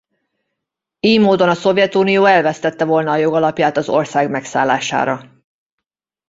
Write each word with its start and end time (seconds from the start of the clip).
Ily 0.99 1.17
módon 1.19 1.49
a 1.49 1.53
Szovjetunió 1.53 2.25
elvesztette 2.25 2.85
volna 2.85 3.11
a 3.11 3.15
jogalapját 3.15 3.77
az 3.77 3.89
ország 3.89 4.29
megszállására. 4.29 5.43